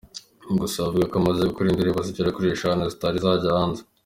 [0.59, 3.81] Gusa avuga ko amaze gukora indirimbo zigera kuri eshanu zitari zajya hanze.